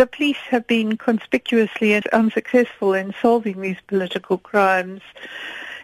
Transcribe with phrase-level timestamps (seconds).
[0.00, 5.02] the police have been conspicuously unsuccessful in solving these political crimes.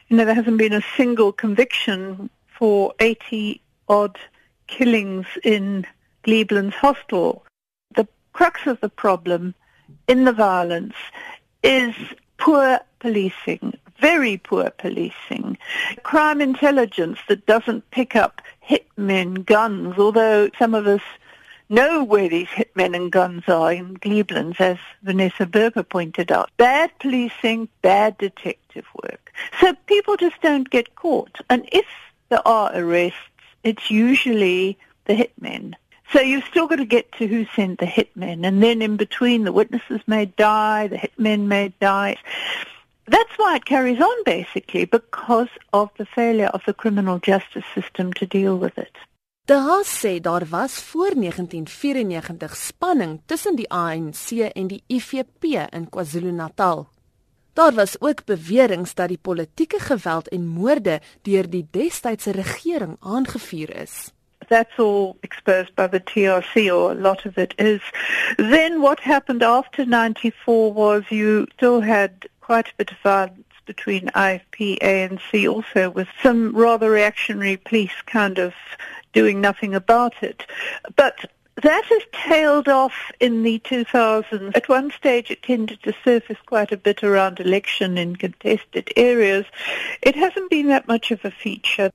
[0.08, 3.60] You know, there hasn't been a single conviction for 80
[3.90, 4.16] odd
[4.68, 5.86] killings in
[6.24, 7.44] Glebelands Hostel.
[7.94, 9.54] The crux of the problem
[10.08, 10.94] in the violence
[11.62, 11.94] is
[12.38, 15.58] poor policing, very poor policing.
[16.04, 21.02] Crime intelligence that doesn't pick up hitmen, guns, although some of us
[21.68, 26.50] know where these hitmen and guns are in Glebelands, as Vanessa Burger pointed out.
[26.56, 29.32] Bad policing, bad detective work.
[29.60, 31.40] So people just don't get caught.
[31.50, 31.86] And if
[32.28, 33.18] there are arrests,
[33.62, 35.74] it's usually the hitmen.
[36.12, 38.46] So you've still got to get to who sent the hitmen.
[38.46, 42.16] And then in between, the witnesses may die, the hitmen may die.
[43.08, 48.12] That's why it carries on, basically, because of the failure of the criminal justice system
[48.14, 48.96] to deal with it.
[49.46, 55.88] De Haas sê daar was voor 1994 spanning tussen die ANC en die IFP in
[55.90, 56.88] KwaZulu-Natal.
[57.52, 63.76] Daar was ook beweringe dat die politieke geweld en moorde deur die destydse regering aangevuur
[63.76, 64.12] is.
[64.48, 67.82] That's all exposed by the TRC or a lot of it is.
[68.36, 74.10] Then what happened after 94 was you still had quite a bit of violence between
[74.14, 78.54] IFP ANC also with some rather reactionary police kind of
[79.20, 80.38] doing nothing about it.
[81.02, 81.16] But
[81.62, 84.54] that has tailed off in the 2000s.
[84.54, 89.46] At one stage, it tended to surface quite a bit around election in contested areas.
[90.02, 91.90] It hasn't been that much of a feature.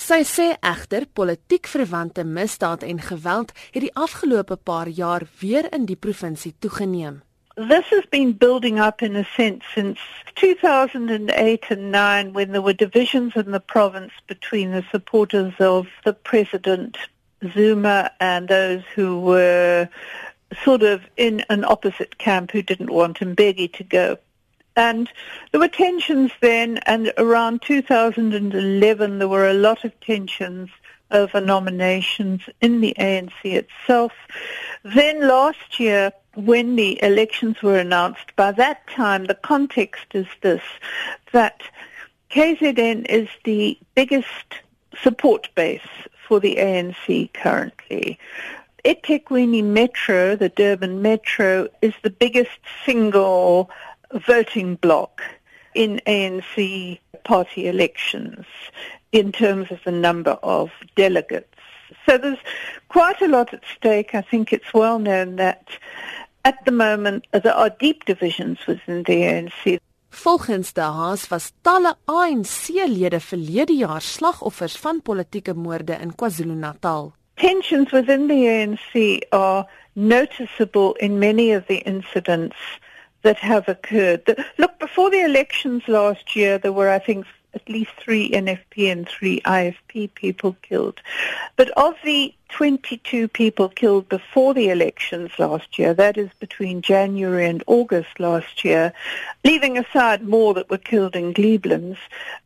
[0.00, 5.84] Sy sê egter politiek verwante misdaad en geweld het die afgelope paar jaar weer in
[5.90, 7.20] die provinsie toegeneem.
[7.56, 9.98] This has been building up in a sense since
[10.36, 16.12] 2008 and 9 when there were divisions in the province between the supporters of the
[16.12, 16.96] president
[17.52, 19.88] Zuma and those who were
[20.64, 24.18] sort of in an opposite camp who didn't want Mbeki to go.
[24.76, 25.10] And
[25.50, 30.70] there were tensions then, and around 2011 there were a lot of tensions
[31.10, 34.12] over nominations in the ANC itself.
[34.84, 40.62] Then last year, when the elections were announced, by that time the context is this,
[41.32, 41.62] that
[42.30, 44.26] KZN is the biggest
[45.02, 45.80] support base
[46.26, 48.18] for the ANC currently.
[48.84, 53.70] eThekwini Metro, the Durban Metro, is the biggest single
[54.12, 55.22] voting bloc
[55.74, 58.46] in ANC party elections
[59.12, 61.49] in terms of the number of delegates.
[62.06, 62.38] So there's
[62.88, 64.14] quite a lot at stake.
[64.14, 65.68] I think it's well known that
[66.44, 69.78] at the moment there are deep divisions within the ANC.
[70.10, 77.12] Volgens De Haas was talle ANC-lede verlede jaar slagoffers van politieke moorde in KwaZulu-Natal.
[77.36, 82.56] Tensions within the ANC are noticeable in many of the incidents
[83.22, 84.36] that have occurred.
[84.58, 89.08] Look, before the elections last year, there were, I think, at least three NFP and
[89.08, 91.00] three IFP people killed.
[91.56, 97.46] But of the 22 people killed before the elections last year, that is between January
[97.46, 98.92] and August last year,
[99.44, 101.98] leaving aside more that were killed in Glebelands,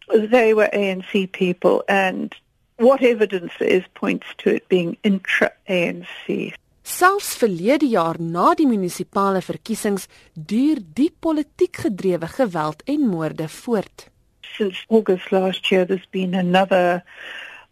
[0.08, 2.34] they were ANC people and
[2.76, 6.54] what evidence there is points to it being intra-ANC.
[6.84, 10.04] Selfs verlede jaar na die munisipale verkiesings
[10.34, 14.10] duur die politiek gedrewe geweld en moorde voort.
[14.56, 17.02] Since August last year there's been another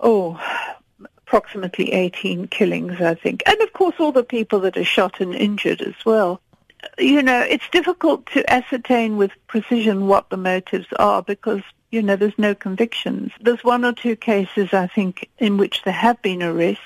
[0.01, 0.41] oh
[1.19, 5.35] approximately 18 killings I think and of course all the people that are shot and
[5.35, 6.41] injured as well.
[6.99, 12.17] You know, it's difficult to ascertain with precision what the motives are because you know
[12.17, 13.31] there's no convictions.
[13.41, 16.83] There's one or two cases I think in which there have been arrests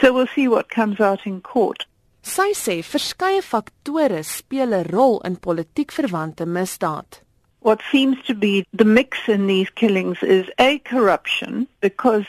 [0.00, 1.86] So we'll see what comes out in court.
[2.22, 7.23] Sy sê verskeie faktore speel 'n rol in politiek verwante misdaad.
[7.64, 12.26] What seems to be the mix in these killings is a corruption because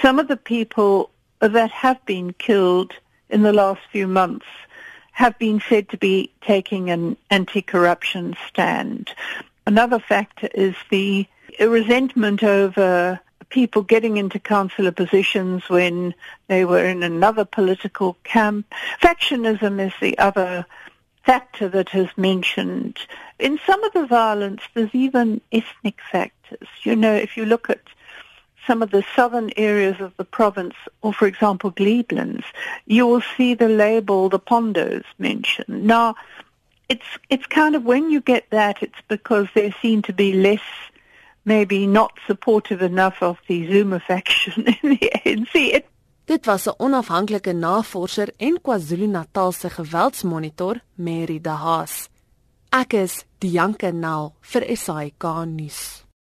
[0.00, 1.10] some of the people
[1.40, 2.94] that have been killed
[3.28, 4.46] in the last few months
[5.12, 9.10] have been said to be taking an anti-corruption stand.
[9.66, 11.26] Another factor is the
[11.60, 16.14] resentment over people getting into councillor positions when
[16.46, 18.64] they were in another political camp.
[19.02, 20.64] Factionism is the other
[21.26, 22.98] factor that has mentioned.
[23.40, 26.68] In some of the violence, there's even ethnic factors.
[26.82, 27.80] You know, if you look at
[28.66, 32.44] some of the southern areas of the province, or for example, Glebelands,
[32.86, 35.84] you will see the label, the Pondos mentioned.
[35.84, 36.14] Now,
[36.88, 40.60] it's, it's kind of when you get that, it's because they seem to be less
[41.44, 45.54] maybe not supportive enough of the Zuma faction in the ANC.
[45.54, 45.86] It
[46.30, 52.08] Dit was 'n onafhanklike navorser en KwaZulu-Natal se geweldsmonitor, Mary De Haas.
[52.70, 56.04] Ek is Dianke Nel vir SAK nuus.